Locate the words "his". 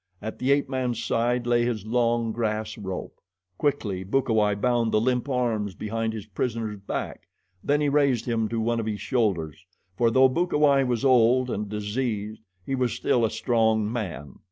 1.63-1.85, 6.13-6.25, 8.87-8.99